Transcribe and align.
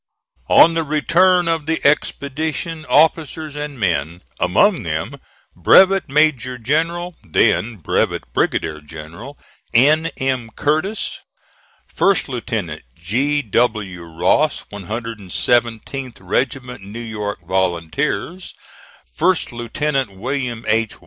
On 0.49 0.73
the 0.73 0.81
return 0.83 1.47
of 1.47 1.67
the 1.67 1.79
expedition 1.85 2.87
officers 2.89 3.55
and 3.55 3.79
men 3.79 4.23
among 4.39 4.81
them 4.81 5.19
Brevet 5.55 6.09
Major 6.09 6.57
General 6.57 7.15
(then 7.23 7.75
Brevet 7.75 8.23
Brigadier 8.33 8.81
General) 8.81 9.37
N. 9.75 10.07
M. 10.19 10.49
Curtis, 10.55 11.19
First 11.87 12.27
Lieutenant 12.27 12.81
G. 12.95 13.43
W. 13.43 14.01
Ross, 14.01 14.65
117th 14.71 16.17
Regiment 16.19 16.81
New 16.81 16.99
York 16.99 17.45
Volunteers, 17.45 18.55
First 19.13 19.51
Lieutenant 19.53 20.13
William 20.17 20.65
H. 20.67 20.95